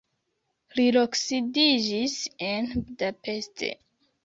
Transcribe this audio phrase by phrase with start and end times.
[0.79, 2.17] Li loksidiĝis
[2.49, 3.67] en Budapest.